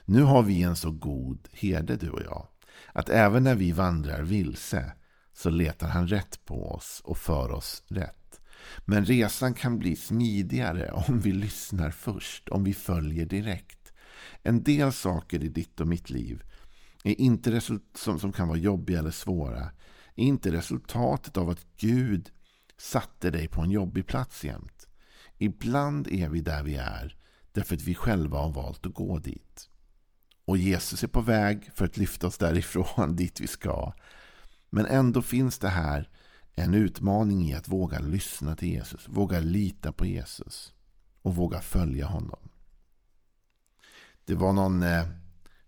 Nu 0.05 0.21
har 0.21 0.43
vi 0.43 0.63
en 0.63 0.75
så 0.75 0.91
god 0.91 1.47
herde, 1.51 1.95
du 1.95 2.09
och 2.09 2.21
jag, 2.21 2.47
att 2.93 3.09
även 3.09 3.43
när 3.43 3.55
vi 3.55 3.71
vandrar 3.71 4.21
vilse 4.21 4.93
så 5.33 5.49
letar 5.49 5.87
han 5.87 6.07
rätt 6.07 6.45
på 6.45 6.71
oss 6.71 7.01
och 7.03 7.17
för 7.17 7.51
oss 7.51 7.83
rätt. 7.87 8.41
Men 8.85 9.05
resan 9.05 9.53
kan 9.53 9.79
bli 9.79 9.95
smidigare 9.95 10.91
om 10.91 11.19
vi 11.19 11.31
lyssnar 11.31 11.91
först, 11.91 12.49
om 12.49 12.63
vi 12.63 12.73
följer 12.73 13.25
direkt. 13.25 13.93
En 14.43 14.63
del 14.63 14.93
saker 14.93 15.43
i 15.43 15.47
ditt 15.47 15.79
och 15.79 15.87
mitt 15.87 16.09
liv 16.09 16.43
är 17.03 17.21
inte 17.21 17.61
som, 17.61 18.19
som 18.19 18.31
kan 18.31 18.47
vara 18.47 18.57
jobbiga 18.57 18.99
eller 18.99 19.11
svåra 19.11 19.71
är 20.15 20.23
inte 20.23 20.51
resultatet 20.51 21.37
av 21.37 21.49
att 21.49 21.65
Gud 21.77 22.31
satte 22.77 23.31
dig 23.31 23.47
på 23.47 23.61
en 23.61 23.71
jobbig 23.71 24.07
plats 24.07 24.43
jämt. 24.43 24.87
Ibland 25.37 26.07
är 26.07 26.29
vi 26.29 26.41
där 26.41 26.63
vi 26.63 26.75
är 26.75 27.18
därför 27.59 27.75
att 27.75 27.81
vi 27.81 27.95
själva 27.95 28.37
har 28.37 28.49
valt 28.49 28.85
att 28.85 28.93
gå 28.93 29.19
dit. 29.19 29.69
Och 30.45 30.57
Jesus 30.57 31.03
är 31.03 31.07
på 31.07 31.21
väg 31.21 31.71
för 31.73 31.85
att 31.85 31.97
lyfta 31.97 32.27
oss 32.27 32.37
därifrån 32.37 33.15
dit 33.15 33.39
vi 33.39 33.47
ska. 33.47 33.93
Men 34.69 34.85
ändå 34.85 35.21
finns 35.21 35.59
det 35.59 35.69
här 35.69 36.09
en 36.55 36.73
utmaning 36.73 37.49
i 37.49 37.53
att 37.53 37.67
våga 37.67 37.99
lyssna 37.99 38.55
till 38.55 38.67
Jesus, 38.67 39.07
våga 39.07 39.39
lita 39.39 39.91
på 39.91 40.05
Jesus 40.05 40.73
och 41.21 41.35
våga 41.35 41.59
följa 41.59 42.05
honom. 42.05 42.49
Det 44.25 44.35
var 44.35 44.53
någon 44.53 44.83
eh, 44.83 45.07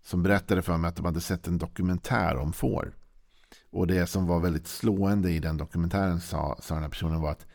som 0.02 0.22
berättade 0.22 0.62
för 0.62 0.76
mig 0.76 0.88
att 0.88 0.96
de 0.96 1.04
hade 1.04 1.20
sett 1.20 1.48
en 1.48 1.58
dokumentär 1.58 2.36
om 2.36 2.52
får. 2.52 2.94
Och 3.70 3.86
det 3.86 4.06
som 4.06 4.26
var 4.26 4.40
väldigt 4.40 4.66
slående 4.66 5.30
i 5.30 5.38
den 5.38 5.56
dokumentären 5.56 6.20
sa, 6.20 6.58
sa 6.62 6.74
den 6.74 6.82
här 6.82 6.90
personen 6.90 7.20
var 7.20 7.30
att, 7.30 7.46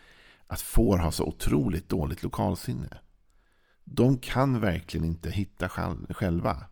att 0.48 0.62
får 0.62 0.98
har 0.98 1.12
så 1.12 1.24
otroligt 1.24 1.90
dåligt 1.90 2.24
lokalsinne. 2.24 3.00
De 3.90 4.18
kan 4.18 4.60
verkligen 4.60 5.06
inte 5.06 5.30
hitta 5.30 5.70
själva. 6.10 6.66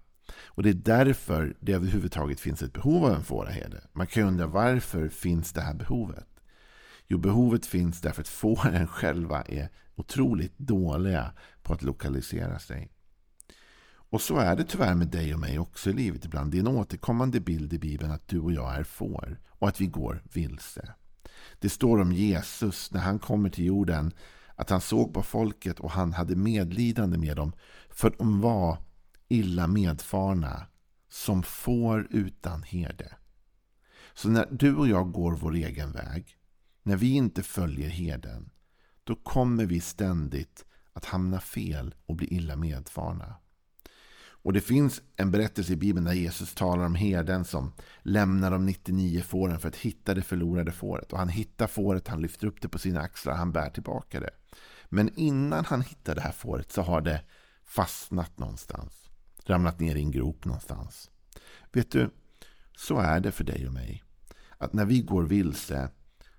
Och 0.45 0.63
det 0.63 0.69
är 0.69 0.73
därför 0.73 1.55
det 1.59 1.73
överhuvudtaget 1.73 2.39
finns 2.39 2.61
ett 2.61 2.73
behov 2.73 3.05
av 3.05 3.11
en 3.11 3.23
fåraherde. 3.23 3.81
Man 3.93 4.07
kan 4.07 4.23
ju 4.23 4.27
undra 4.27 4.47
varför 4.47 5.09
finns 5.09 5.53
det 5.53 5.61
här 5.61 5.73
behovet? 5.73 6.27
Jo, 7.07 7.17
behovet 7.17 7.65
finns 7.65 8.01
därför 8.01 8.21
att 8.21 8.27
fåren 8.27 8.87
själva 8.87 9.41
är 9.41 9.69
otroligt 9.95 10.57
dåliga 10.57 11.31
på 11.63 11.73
att 11.73 11.83
lokalisera 11.83 12.59
sig. 12.59 12.91
Och 14.09 14.21
så 14.21 14.37
är 14.37 14.55
det 14.55 14.63
tyvärr 14.63 14.95
med 14.95 15.07
dig 15.07 15.33
och 15.33 15.39
mig 15.39 15.59
också 15.59 15.89
i 15.89 15.93
livet 15.93 16.25
ibland. 16.25 16.51
Det 16.51 16.57
är 16.57 16.59
en 16.59 16.67
återkommande 16.67 17.39
bild 17.39 17.73
i 17.73 17.79
Bibeln 17.79 18.11
att 18.11 18.27
du 18.27 18.39
och 18.39 18.51
jag 18.51 18.75
är 18.75 18.83
får 18.83 19.39
och 19.49 19.67
att 19.67 19.81
vi 19.81 19.87
går 19.87 20.23
vilse. 20.33 20.93
Det 21.59 21.69
står 21.69 22.01
om 22.01 22.11
Jesus 22.11 22.91
när 22.91 23.01
han 23.01 23.19
kommer 23.19 23.49
till 23.49 23.65
jorden 23.65 24.13
att 24.55 24.69
han 24.69 24.81
såg 24.81 25.13
på 25.13 25.23
folket 25.23 25.79
och 25.79 25.91
han 25.91 26.13
hade 26.13 26.35
medlidande 26.35 27.17
med 27.17 27.35
dem 27.37 27.53
för 27.89 28.15
de 28.17 28.41
var 28.41 28.77
illa 29.27 29.67
medfarna 29.67 30.67
som 31.09 31.43
får 31.43 32.07
utan 32.09 32.63
herde. 32.63 33.15
Så 34.13 34.29
när 34.29 34.47
du 34.51 34.75
och 34.75 34.87
jag 34.87 35.11
går 35.11 35.31
vår 35.31 35.53
egen 35.53 35.91
väg, 35.91 36.37
när 36.83 36.95
vi 36.95 37.11
inte 37.11 37.43
följer 37.43 37.89
herden, 37.89 38.49
då 39.03 39.15
kommer 39.15 39.65
vi 39.65 39.81
ständigt 39.81 40.65
att 40.93 41.05
hamna 41.05 41.39
fel 41.39 41.95
och 42.05 42.15
bli 42.15 42.27
illa 42.27 42.55
medfarna. 42.55 43.35
Och 44.45 44.53
det 44.53 44.61
finns 44.61 45.01
en 45.15 45.31
berättelse 45.31 45.73
i 45.73 45.75
Bibeln 45.75 46.05
där 46.05 46.13
Jesus 46.13 46.53
talar 46.53 46.85
om 46.85 46.95
herden 46.95 47.45
som 47.45 47.73
lämnar 48.01 48.51
de 48.51 48.65
99 48.65 49.21
fåren 49.21 49.59
för 49.59 49.67
att 49.67 49.75
hitta 49.75 50.13
det 50.13 50.21
förlorade 50.21 50.71
fåret. 50.71 51.13
Och 51.13 51.19
han 51.19 51.29
hittar 51.29 51.67
fåret, 51.67 52.07
han 52.07 52.21
lyfter 52.21 52.47
upp 52.47 52.61
det 52.61 52.69
på 52.69 52.79
sina 52.79 53.01
axlar, 53.01 53.33
han 53.33 53.51
bär 53.51 53.69
tillbaka 53.69 54.19
det. 54.19 54.29
Men 54.89 55.09
innan 55.15 55.65
han 55.65 55.81
hittar 55.81 56.15
det 56.15 56.21
här 56.21 56.31
fåret 56.31 56.71
så 56.71 56.81
har 56.81 57.01
det 57.01 57.21
fastnat 57.63 58.39
någonstans. 58.39 59.09
Ramlat 59.45 59.79
ner 59.79 59.95
i 59.95 59.99
en 59.99 60.11
grop 60.11 60.45
någonstans. 60.45 61.11
Vet 61.73 61.91
du, 61.91 62.09
så 62.77 62.97
är 62.97 63.19
det 63.19 63.31
för 63.31 63.43
dig 63.43 63.67
och 63.67 63.73
mig. 63.73 64.03
Att 64.57 64.73
när 64.73 64.85
vi 64.85 65.01
går 65.01 65.23
vilse 65.23 65.89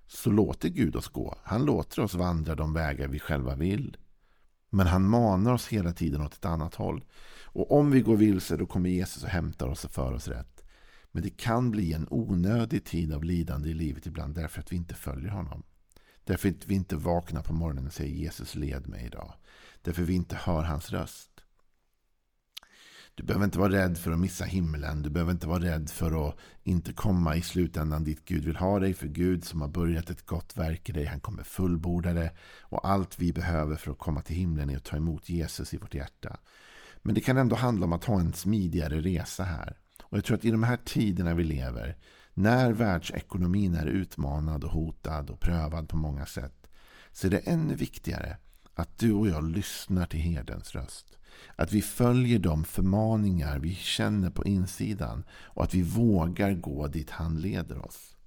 så 0.07 0.29
låter 0.31 0.69
Gud 0.69 0.95
oss 0.95 1.07
gå. 1.07 1.37
Han 1.43 1.65
låter 1.65 2.01
oss 2.01 2.13
vandra 2.13 2.55
de 2.55 2.73
vägar 2.73 3.07
vi 3.07 3.19
själva 3.19 3.55
vill. 3.55 3.97
Men 4.69 4.87
han 4.87 5.09
manar 5.09 5.53
oss 5.53 5.67
hela 5.67 5.93
tiden 5.93 6.21
åt 6.21 6.33
ett 6.33 6.45
annat 6.45 6.75
håll. 6.75 7.05
Och 7.43 7.71
om 7.71 7.91
vi 7.91 8.01
går 8.01 8.17
vilse 8.17 8.57
då 8.57 8.65
kommer 8.65 8.89
Jesus 8.89 9.23
och 9.23 9.29
hämtar 9.29 9.67
oss 9.67 9.85
och 9.85 9.91
för 9.91 10.13
oss 10.13 10.27
rätt. 10.27 10.63
Men 11.11 11.23
det 11.23 11.29
kan 11.29 11.71
bli 11.71 11.93
en 11.93 12.07
onödig 12.09 12.85
tid 12.85 13.13
av 13.13 13.23
lidande 13.23 13.69
i 13.69 13.73
livet 13.73 14.05
ibland 14.05 14.35
därför 14.35 14.59
att 14.59 14.71
vi 14.71 14.75
inte 14.75 14.95
följer 14.95 15.29
honom. 15.29 15.63
Därför 16.23 16.49
att 16.49 16.67
vi 16.67 16.75
inte 16.75 16.95
vaknar 16.95 17.41
på 17.41 17.53
morgonen 17.53 17.87
och 17.87 17.93
säger 17.93 18.15
Jesus 18.15 18.55
led 18.55 18.87
mig 18.87 19.05
idag. 19.05 19.33
Därför 19.81 20.01
att 20.01 20.09
vi 20.09 20.13
inte 20.13 20.35
hör 20.35 20.63
hans 20.63 20.91
röst. 20.91 21.36
Du 23.17 23.23
behöver 23.23 23.45
inte 23.45 23.59
vara 23.59 23.71
rädd 23.71 23.97
för 23.97 24.11
att 24.11 24.19
missa 24.19 24.45
himlen. 24.45 25.01
Du 25.01 25.09
behöver 25.09 25.31
inte 25.31 25.47
vara 25.47 25.63
rädd 25.63 25.89
för 25.89 26.29
att 26.29 26.35
inte 26.63 26.93
komma 26.93 27.35
i 27.35 27.41
slutändan 27.41 28.03
dit 28.03 28.25
Gud 28.25 28.45
vill 28.45 28.55
ha 28.55 28.79
dig. 28.79 28.93
För 28.93 29.07
Gud 29.07 29.45
som 29.45 29.61
har 29.61 29.67
börjat 29.67 30.09
ett 30.09 30.25
gott 30.25 30.57
verk 30.57 30.89
i 30.89 30.91
dig, 30.91 31.05
han 31.05 31.19
kommer 31.19 31.43
fullborda 31.43 32.13
det. 32.13 32.31
Och 32.61 32.89
allt 32.89 33.19
vi 33.19 33.33
behöver 33.33 33.75
för 33.75 33.91
att 33.91 33.97
komma 33.99 34.21
till 34.21 34.35
himlen 34.35 34.69
är 34.69 34.77
att 34.77 34.83
ta 34.83 34.97
emot 34.97 35.29
Jesus 35.29 35.73
i 35.73 35.77
vårt 35.77 35.93
hjärta. 35.93 36.37
Men 37.01 37.15
det 37.15 37.21
kan 37.21 37.37
ändå 37.37 37.55
handla 37.55 37.85
om 37.85 37.93
att 37.93 38.03
ha 38.03 38.19
en 38.19 38.33
smidigare 38.33 39.01
resa 39.01 39.43
här. 39.43 39.77
Och 40.03 40.17
jag 40.17 40.25
tror 40.25 40.37
att 40.37 40.45
i 40.45 40.51
de 40.51 40.63
här 40.63 40.77
tiderna 40.85 41.33
vi 41.33 41.43
lever, 41.43 41.97
när 42.33 42.71
världsekonomin 42.71 43.75
är 43.75 43.85
utmanad 43.85 44.63
och 44.63 44.71
hotad 44.71 45.29
och 45.29 45.39
prövad 45.39 45.89
på 45.89 45.97
många 45.97 46.25
sätt, 46.25 46.67
så 47.11 47.27
är 47.27 47.31
det 47.31 47.39
ännu 47.39 47.75
viktigare 47.75 48.37
att 48.73 48.99
du 48.99 49.13
och 49.13 49.27
jag 49.27 49.43
lyssnar 49.43 50.05
till 50.05 50.19
herdens 50.19 50.75
röst. 50.75 51.16
Att 51.55 51.71
vi 51.71 51.81
följer 51.81 52.39
de 52.39 52.63
förmaningar 52.63 53.59
vi 53.59 53.75
känner 53.75 54.29
på 54.29 54.45
insidan 54.45 55.23
och 55.31 55.63
att 55.63 55.73
vi 55.73 55.81
vågar 55.81 56.53
gå 56.53 56.87
dit 56.87 57.09
han 57.09 57.41
leder 57.41 57.85
oss. 57.85 58.17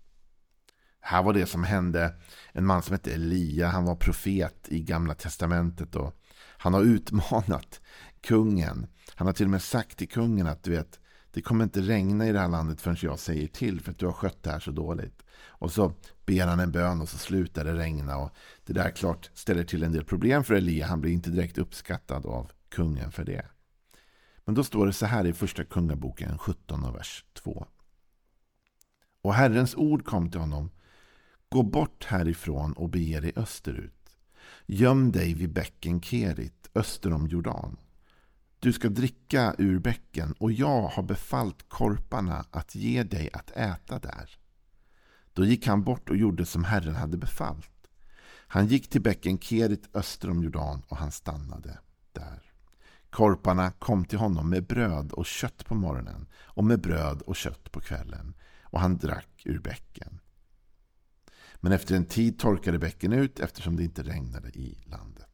Här 1.00 1.22
var 1.22 1.32
det 1.32 1.46
som 1.46 1.64
hände 1.64 2.14
en 2.52 2.66
man 2.66 2.82
som 2.82 2.92
hette 2.92 3.14
Elia. 3.14 3.68
Han 3.68 3.84
var 3.84 3.96
profet 3.96 4.68
i 4.68 4.80
gamla 4.80 5.14
testamentet. 5.14 5.96
och 5.96 6.14
Han 6.58 6.74
har 6.74 6.82
utmanat 6.82 7.80
kungen. 8.20 8.86
Han 9.14 9.26
har 9.26 9.34
till 9.34 9.46
och 9.46 9.50
med 9.50 9.62
sagt 9.62 9.98
till 9.98 10.08
kungen 10.08 10.46
att 10.46 10.62
du 10.62 10.70
vet, 10.70 11.00
det 11.32 11.42
kommer 11.42 11.64
inte 11.64 11.80
regna 11.80 12.26
i 12.26 12.32
det 12.32 12.38
här 12.38 12.48
landet 12.48 12.80
förrän 12.80 12.96
jag 13.00 13.18
säger 13.18 13.46
till 13.46 13.80
för 13.80 13.90
att 13.90 13.98
du 13.98 14.06
har 14.06 14.12
skött 14.12 14.42
det 14.42 14.50
här 14.50 14.60
så 14.60 14.70
dåligt. 14.70 15.22
Och 15.42 15.72
så 15.72 15.92
ber 16.26 16.46
han 16.46 16.60
en 16.60 16.72
bön 16.72 17.00
och 17.00 17.08
så 17.08 17.18
slutar 17.18 17.64
det 17.64 17.74
regna. 17.74 18.16
Och 18.16 18.30
det 18.66 18.72
där 18.72 18.90
klart 18.90 19.30
ställer 19.34 19.64
till 19.64 19.82
en 19.82 19.92
del 19.92 20.04
problem 20.04 20.44
för 20.44 20.54
Elia. 20.54 20.86
Han 20.86 21.00
blir 21.00 21.12
inte 21.12 21.30
direkt 21.30 21.58
uppskattad 21.58 22.26
av 22.26 22.50
kungen 22.70 23.12
för 23.12 23.24
det. 23.24 23.46
Men 24.44 24.54
då 24.54 24.64
står 24.64 24.86
det 24.86 24.92
så 24.92 25.06
här 25.06 25.26
i 25.26 25.32
första 25.32 25.64
kungaboken 25.64 26.38
17 26.38 26.84
och 26.84 26.94
vers 26.94 27.24
2. 27.32 27.66
Och 29.22 29.34
Herrens 29.34 29.74
ord 29.74 30.04
kom 30.04 30.30
till 30.30 30.40
honom. 30.40 30.70
Gå 31.48 31.62
bort 31.62 32.04
härifrån 32.04 32.72
och 32.72 32.88
bege 32.88 33.20
dig 33.20 33.32
österut. 33.36 34.16
Göm 34.66 35.12
dig 35.12 35.34
vid 35.34 35.52
bäcken 35.52 36.02
Kerit 36.02 36.70
öster 36.74 37.12
om 37.12 37.26
Jordan. 37.26 37.76
Du 38.58 38.72
ska 38.72 38.88
dricka 38.88 39.54
ur 39.58 39.78
bäcken 39.78 40.32
och 40.32 40.52
jag 40.52 40.82
har 40.82 41.02
befallt 41.02 41.68
korparna 41.68 42.44
att 42.50 42.74
ge 42.74 43.02
dig 43.02 43.30
att 43.32 43.50
äta 43.50 43.98
där. 43.98 44.38
Då 45.32 45.44
gick 45.44 45.66
han 45.66 45.84
bort 45.84 46.10
och 46.10 46.16
gjorde 46.16 46.46
som 46.46 46.64
Herren 46.64 46.94
hade 46.94 47.16
befallt. 47.16 47.88
Han 48.46 48.66
gick 48.66 48.90
till 48.90 49.02
bäcken 49.02 49.38
Kerit 49.38 49.96
öster 49.96 50.30
om 50.30 50.42
Jordan 50.42 50.82
och 50.88 50.96
han 50.96 51.12
stannade 51.12 51.78
där. 52.12 52.50
Korparna 53.10 53.70
kom 53.70 54.04
till 54.04 54.18
honom 54.18 54.50
med 54.50 54.66
bröd 54.66 55.12
och 55.12 55.26
kött 55.26 55.66
på 55.66 55.74
morgonen 55.74 56.26
och 56.42 56.64
med 56.64 56.80
bröd 56.80 57.22
och 57.22 57.36
kött 57.36 57.72
på 57.72 57.80
kvällen 57.80 58.34
och 58.62 58.80
han 58.80 58.98
drack 58.98 59.42
ur 59.44 59.58
bäcken. 59.58 60.20
Men 61.56 61.72
efter 61.72 61.96
en 61.96 62.04
tid 62.04 62.38
torkade 62.38 62.78
bäcken 62.78 63.12
ut 63.12 63.40
eftersom 63.40 63.76
det 63.76 63.84
inte 63.84 64.02
regnade 64.02 64.48
i 64.48 64.78
landet. 64.84 65.26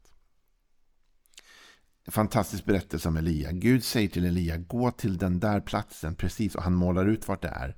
En 2.05 2.13
fantastisk 2.13 2.65
berättelse 2.65 3.09
om 3.09 3.17
Elia. 3.17 3.53
Gud 3.53 3.85
säger 3.85 4.09
till 4.09 4.25
Elia, 4.25 4.57
gå 4.57 4.91
till 4.91 5.19
den 5.19 5.41
där 5.41 5.61
platsen 5.61 6.15
precis 6.15 6.55
och 6.55 6.63
han 6.63 6.75
målar 6.75 7.07
ut 7.07 7.29
vart 7.29 7.43
det 7.43 7.49
är. 7.49 7.77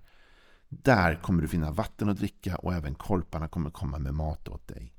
Där 0.68 1.22
kommer 1.22 1.42
du 1.42 1.48
finna 1.48 1.70
vatten 1.70 2.08
att 2.08 2.18
dricka 2.18 2.56
och 2.56 2.74
även 2.74 2.94
korparna 2.94 3.48
kommer 3.48 3.70
komma 3.70 3.98
med 3.98 4.14
mat 4.14 4.48
åt 4.48 4.68
dig. 4.68 4.94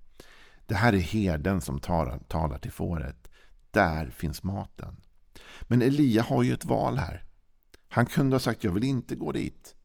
Det 0.65 0.75
här 0.75 0.93
är 0.93 0.97
herden 0.97 1.61
som 1.61 1.79
talar, 1.79 2.19
talar 2.19 2.57
till 2.57 2.71
fåret. 2.71 3.28
Där 3.71 4.09
finns 4.09 4.43
maten. 4.43 5.01
Men 5.61 5.81
Elia 5.81 6.23
har 6.23 6.43
ju 6.43 6.53
ett 6.53 6.65
val 6.65 6.97
här. 6.97 7.23
Han 7.89 8.05
kunde 8.05 8.35
ha 8.35 8.39
sagt 8.39 8.63
jag 8.63 8.71
vill 8.71 8.83
inte 8.83 9.15
gå 9.15 9.31
dit. 9.31 9.75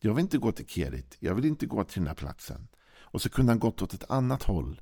Jag 0.00 0.14
vill 0.14 0.22
inte 0.22 0.38
gå 0.38 0.52
till 0.52 0.66
Kerit. 0.66 1.16
Jag 1.18 1.34
vill 1.34 1.44
inte 1.44 1.66
gå 1.66 1.84
till 1.84 2.00
den 2.00 2.08
här 2.08 2.14
platsen. 2.14 2.68
Och 3.00 3.22
så 3.22 3.30
kunde 3.30 3.52
han 3.52 3.58
gått 3.58 3.82
åt 3.82 3.94
ett 3.94 4.10
annat 4.10 4.42
håll. 4.42 4.80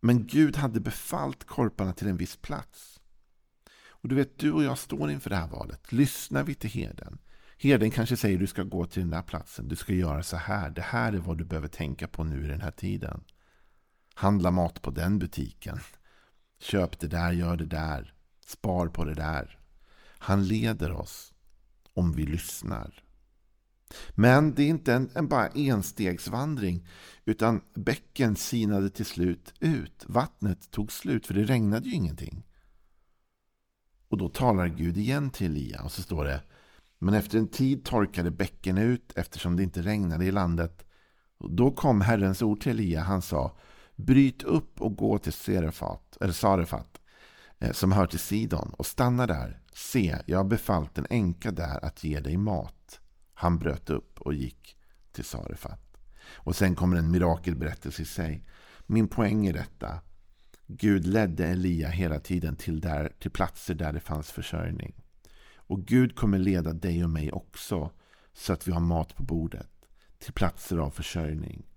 Men 0.00 0.26
Gud 0.26 0.56
hade 0.56 0.80
befallt 0.80 1.44
korparna 1.44 1.92
till 1.92 2.08
en 2.08 2.16
viss 2.16 2.36
plats. 2.36 3.00
Och 3.88 4.08
du 4.08 4.14
vet, 4.14 4.38
du 4.38 4.52
och 4.52 4.62
jag 4.62 4.78
står 4.78 5.10
inför 5.10 5.30
det 5.30 5.36
här 5.36 5.48
valet. 5.48 5.92
Lyssnar 5.92 6.42
vi 6.42 6.54
till 6.54 6.70
herden? 6.70 7.18
Herden 7.58 7.90
kanske 7.90 8.16
säger 8.16 8.38
du 8.38 8.46
ska 8.46 8.62
gå 8.62 8.86
till 8.86 9.02
den 9.02 9.12
här 9.12 9.22
platsen. 9.22 9.68
Du 9.68 9.76
ska 9.76 9.92
göra 9.92 10.22
så 10.22 10.36
här. 10.36 10.70
Det 10.70 10.82
här 10.82 11.12
är 11.12 11.18
vad 11.18 11.38
du 11.38 11.44
behöver 11.44 11.68
tänka 11.68 12.08
på 12.08 12.24
nu 12.24 12.44
i 12.44 12.48
den 12.48 12.60
här 12.60 12.70
tiden. 12.70 13.24
Handla 14.14 14.50
mat 14.50 14.82
på 14.82 14.90
den 14.90 15.18
butiken. 15.18 15.80
Köp 16.60 16.98
det 16.98 17.06
där, 17.06 17.32
gör 17.32 17.56
det 17.56 17.66
där. 17.66 18.14
Spar 18.46 18.88
på 18.88 19.04
det 19.04 19.14
där. 19.14 19.58
Han 20.18 20.46
leder 20.46 20.92
oss 20.92 21.32
om 21.94 22.12
vi 22.12 22.26
lyssnar. 22.26 23.02
Men 24.10 24.54
det 24.54 24.62
är 24.62 24.68
inte 24.68 24.94
en, 24.94 25.10
en 25.14 25.28
bara 25.28 25.48
enstegsvandring. 25.48 26.86
Utan 27.24 27.60
bäcken 27.74 28.36
sinade 28.36 28.90
till 28.90 29.06
slut 29.06 29.54
ut. 29.60 30.04
Vattnet 30.06 30.70
tog 30.70 30.92
slut 30.92 31.26
för 31.26 31.34
det 31.34 31.44
regnade 31.44 31.88
ju 31.88 31.94
ingenting. 31.94 32.46
Och 34.08 34.18
då 34.18 34.28
talar 34.28 34.66
Gud 34.66 34.96
igen 34.96 35.30
till 35.30 35.46
Elia 35.46 35.82
och 35.82 35.92
så 35.92 36.02
står 36.02 36.24
det 36.24 36.42
Men 36.98 37.14
efter 37.14 37.38
en 37.38 37.48
tid 37.48 37.84
torkade 37.84 38.30
bäcken 38.30 38.78
ut 38.78 39.12
eftersom 39.16 39.56
det 39.56 39.62
inte 39.62 39.82
regnade 39.82 40.24
i 40.24 40.30
landet. 40.30 40.84
Och 41.38 41.50
då 41.50 41.70
kom 41.70 42.00
Herrens 42.00 42.42
ord 42.42 42.60
till 42.60 42.72
Elia. 42.72 43.00
Han 43.00 43.22
sa 43.22 43.56
Bryt 44.06 44.42
upp 44.42 44.80
och 44.80 44.96
gå 44.96 45.18
till 45.18 45.32
Serefat, 45.32 46.16
eller 46.20 46.32
Sarefat 46.32 47.00
eh, 47.58 47.72
som 47.72 47.92
hör 47.92 48.06
till 48.06 48.18
Sidon 48.18 48.74
och 48.78 48.86
stanna 48.86 49.26
där. 49.26 49.60
Se, 49.72 50.16
jag 50.26 50.38
har 50.38 50.44
befallt 50.44 50.98
en 50.98 51.06
änka 51.10 51.50
där 51.50 51.84
att 51.84 52.04
ge 52.04 52.20
dig 52.20 52.36
mat. 52.36 53.00
Han 53.34 53.58
bröt 53.58 53.90
upp 53.90 54.20
och 54.20 54.34
gick 54.34 54.76
till 55.12 55.24
Sarefat. 55.24 55.96
Och 56.34 56.56
sen 56.56 56.74
kommer 56.74 56.96
en 56.96 57.10
mirakelberättelse 57.10 58.02
i 58.02 58.04
sig. 58.04 58.44
Min 58.86 59.08
poäng 59.08 59.48
i 59.48 59.52
detta. 59.52 60.00
Gud 60.66 61.06
ledde 61.06 61.46
Elia 61.46 61.88
hela 61.88 62.20
tiden 62.20 62.56
till, 62.56 62.80
där, 62.80 63.12
till 63.18 63.30
platser 63.30 63.74
där 63.74 63.92
det 63.92 64.00
fanns 64.00 64.30
försörjning. 64.30 64.94
Och 65.54 65.84
Gud 65.84 66.16
kommer 66.16 66.38
leda 66.38 66.72
dig 66.72 67.04
och 67.04 67.10
mig 67.10 67.32
också 67.32 67.90
så 68.32 68.52
att 68.52 68.68
vi 68.68 68.72
har 68.72 68.80
mat 68.80 69.16
på 69.16 69.22
bordet. 69.22 69.70
Till 70.18 70.32
platser 70.32 70.78
av 70.78 70.90
försörjning. 70.90 71.69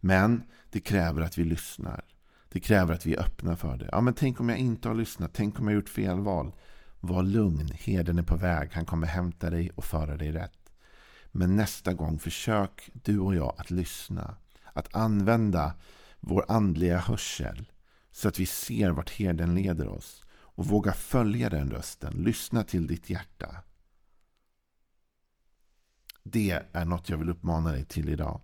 Men 0.00 0.42
det 0.70 0.80
kräver 0.80 1.22
att 1.22 1.38
vi 1.38 1.44
lyssnar. 1.44 2.04
Det 2.48 2.60
kräver 2.60 2.94
att 2.94 3.06
vi 3.06 3.14
är 3.14 3.20
öppna 3.20 3.56
för 3.56 3.76
det. 3.76 3.88
Ja, 3.92 4.00
men 4.00 4.14
tänk 4.14 4.40
om 4.40 4.48
jag 4.48 4.58
inte 4.58 4.88
har 4.88 4.94
lyssnat. 4.94 5.30
Tänk 5.34 5.58
om 5.58 5.64
jag 5.64 5.72
har 5.72 5.80
gjort 5.80 5.88
fel 5.88 6.20
val. 6.20 6.52
Var 7.00 7.22
lugn. 7.22 7.70
Herden 7.74 8.18
är 8.18 8.22
på 8.22 8.36
väg. 8.36 8.70
Han 8.72 8.84
kommer 8.84 9.06
hämta 9.06 9.50
dig 9.50 9.70
och 9.70 9.84
föra 9.84 10.16
dig 10.16 10.32
rätt. 10.32 10.72
Men 11.32 11.56
nästa 11.56 11.94
gång, 11.94 12.18
försök 12.18 12.90
du 12.92 13.18
och 13.18 13.34
jag 13.34 13.54
att 13.58 13.70
lyssna. 13.70 14.36
att 14.72 14.94
använda 14.94 15.74
vår 16.20 16.44
andliga 16.48 16.98
hörsel 16.98 17.70
så 18.10 18.28
att 18.28 18.38
vi 18.38 18.46
ser 18.46 18.90
vart 18.90 19.10
herden 19.10 19.54
leder 19.54 19.88
oss 19.88 20.24
och 20.30 20.66
våga 20.66 20.92
följa 20.92 21.50
den 21.50 21.70
rösten, 21.70 22.12
lyssna 22.12 22.64
till 22.64 22.86
ditt 22.86 23.10
hjärta. 23.10 23.56
Det 26.22 26.62
är 26.72 26.84
något 26.84 27.08
jag 27.08 27.18
vill 27.18 27.30
uppmana 27.30 27.72
dig 27.72 27.84
till 27.84 28.08
idag. 28.08 28.40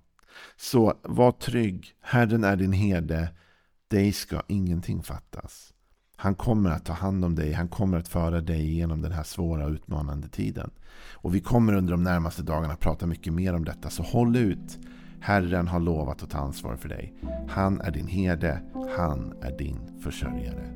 Så 0.57 0.95
var 1.03 1.33
trygg, 1.33 1.95
Herren 2.01 2.45
är 2.45 2.57
din 2.57 2.73
herde, 2.73 3.29
dig 3.89 4.13
ska 4.13 4.43
ingenting 4.49 5.03
fattas. 5.03 5.73
Han 6.17 6.35
kommer 6.35 6.71
att 6.71 6.85
ta 6.85 6.93
hand 6.93 7.25
om 7.25 7.35
dig, 7.35 7.53
han 7.53 7.69
kommer 7.69 7.99
att 7.99 8.09
föra 8.09 8.41
dig 8.41 8.75
genom 8.75 9.03
den 9.03 9.13
här 9.13 9.23
svåra 9.23 9.65
och 9.65 9.71
utmanande 9.71 10.29
tiden. 10.29 10.71
Och 11.13 11.35
vi 11.35 11.41
kommer 11.41 11.75
under 11.75 11.91
de 11.91 12.03
närmaste 12.03 12.43
dagarna 12.43 12.77
prata 12.77 13.07
mycket 13.07 13.33
mer 13.33 13.55
om 13.55 13.65
detta, 13.65 13.91
så 13.91 14.03
håll 14.03 14.37
ut. 14.37 14.79
Herren 15.21 15.69
har 15.69 15.81
lovat 15.81 16.23
att 16.23 16.31
ta 16.31 16.39
ansvar 16.39 16.77
för 16.77 16.89
dig. 16.89 17.15
Han 17.49 17.81
är 17.81 17.91
din 17.91 18.07
herde, 18.07 18.63
han 18.97 19.35
är 19.43 19.59
din 19.59 20.01
försörjare. 20.03 20.76